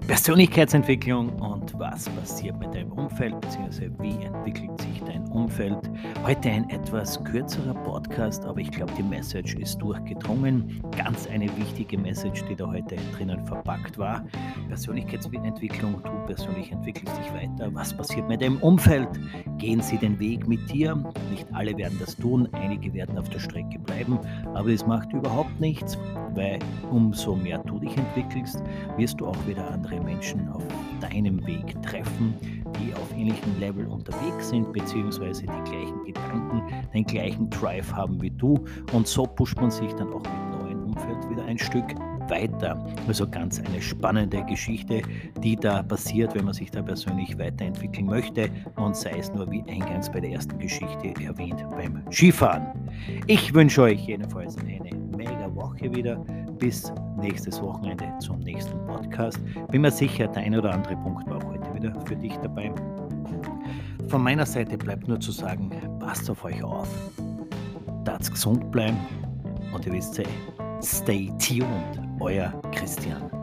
Persönlichkeitsentwicklung 0.08 1.28
und 1.40 1.78
was 1.78 2.08
passiert 2.08 2.58
mit 2.60 2.74
deinem 2.74 2.94
Umfeld, 2.94 3.42
beziehungsweise 3.42 3.92
wie 4.00 4.24
entwickelt 4.24 4.80
sich 4.80 5.04
dein 5.04 5.28
Umfeld. 5.28 5.78
Heute 6.26 6.50
ein 6.50 6.70
etwas 6.70 7.22
kürzerer 7.26 7.74
Podcast, 7.74 8.46
aber 8.46 8.62
ich 8.62 8.72
glaube, 8.72 8.94
die 8.98 9.04
Message 9.04 9.56
ist 9.56 9.78
durchgedrungen. 9.80 10.82
Ganz 10.98 11.28
eine 11.28 11.46
wichtige 11.58 11.98
Message, 11.98 12.46
die 12.46 12.56
da 12.56 12.68
heute 12.68 12.96
drinnen 13.18 13.46
verpackt 13.46 13.98
war. 13.98 14.24
Persönlichkeitsentwicklung, 14.70 16.02
du 16.02 16.26
persönlich 16.26 16.72
entwickelst 16.72 17.18
dich 17.18 17.34
weiter. 17.34 17.70
Was 17.74 17.94
passiert 17.94 18.30
mit 18.30 18.42
deinem 18.42 18.62
Umfeld? 18.62 19.10
Gehen 19.58 19.82
sie 19.82 19.98
den 19.98 20.18
Weg 20.20 20.48
mit 20.48 20.72
dir? 20.72 20.96
Nicht 21.32 21.48
alle 21.54 21.78
werden 21.78 21.98
das 22.00 22.16
tun, 22.16 22.48
einige 22.54 22.94
werden 22.94 23.18
auf 23.18 23.28
der 23.28 23.40
Strecke 23.40 23.78
bleiben, 23.80 24.20
aber 24.54 24.70
es 24.70 24.88
macht 24.88 25.12
überhaupt 25.12 25.60
nichts, 25.60 25.98
weil 26.34 26.60
umso 26.92 27.36
mehr 27.36 27.58
du 27.60 27.78
dich 27.78 27.96
entwickelst, 27.98 28.64
wirst 28.96 29.20
du 29.20 29.28
auch 29.28 29.48
wieder 29.48 29.70
andere 29.70 29.97
Menschen 30.02 30.48
auf 30.50 30.64
deinem 31.00 31.46
Weg 31.46 31.82
treffen, 31.82 32.34
die 32.80 32.94
auf 32.94 33.12
ähnlichem 33.16 33.60
Level 33.60 33.86
unterwegs 33.88 34.50
sind, 34.50 34.72
beziehungsweise 34.74 35.42
die 35.42 35.70
gleichen 35.70 36.04
Gedanken, 36.06 36.62
den 36.94 37.06
gleichen 37.06 37.50
Drive 37.50 37.92
haben 37.94 38.22
wie 38.22 38.32
du. 38.32 38.66
Und 38.94 39.08
so 39.08 39.24
pusht 39.24 39.60
man 39.60 39.72
sich 39.72 39.94
dann 39.94 40.12
auch 40.14 40.24
mit 40.24 40.62
neuen 40.62 40.84
Umfeld 40.84 41.30
wieder 41.30 41.46
ein 41.46 41.58
Stück 41.58 41.96
weiter. 42.30 42.78
Also 43.08 43.28
ganz 43.28 43.60
eine 43.60 43.82
spannende 43.82 44.44
Geschichte, 44.46 45.02
die 45.42 45.56
da 45.56 45.84
passiert, 45.84 46.36
wenn 46.36 46.46
man 46.46 46.54
sich 46.54 46.72
da 46.72 46.82
persönlich 46.82 47.38
weiterentwickeln 47.38 48.06
möchte 48.06 48.50
und 48.76 48.96
sei 48.96 49.18
es 49.18 49.34
nur 49.34 49.50
wie 49.52 49.64
eingangs 49.68 50.12
bei 50.12 50.20
der 50.20 50.32
ersten 50.32 50.58
Geschichte 50.60 51.14
erwähnt 51.24 51.64
beim 51.72 52.04
Skifahren. 52.12 52.68
Ich 53.28 53.54
wünsche 53.54 53.84
euch 53.84 54.06
jedenfalls 54.08 54.58
eine 54.58 54.80
mega 55.16 55.54
Woche 55.56 55.94
wieder. 55.96 56.24
Bis 56.60 56.92
nächstes 57.18 57.62
Wochenende 57.62 58.12
zum 58.20 58.40
nächsten 58.40 58.84
Podcast. 58.86 59.40
Bin 59.70 59.82
mir 59.82 59.92
sicher, 59.92 60.28
der 60.28 60.44
eine 60.44 60.58
oder 60.60 60.74
andere 60.74 60.96
Punkt 60.96 61.30
war 61.30 61.38
auch 61.38 61.46
heute 61.46 61.74
wieder 61.74 61.94
für 62.06 62.16
dich 62.16 62.36
dabei. 62.38 62.74
Von 64.08 64.24
meiner 64.24 64.46
Seite 64.46 64.78
bleibt 64.78 65.08
nur 65.08 65.20
zu 65.20 65.32
sagen, 65.32 65.70
passt 66.00 66.30
auf 66.30 66.44
euch 66.46 66.64
auf, 66.64 66.88
darf's 68.06 68.32
gesund 68.32 68.72
bleiben 68.72 68.98
und 69.74 69.86
ihr 69.86 69.94
wisst 69.94 70.20
eh, 70.20 70.26
stay 70.82 71.32
tuned 71.38 72.02
euer 72.20 72.54
Christian. 72.72 73.37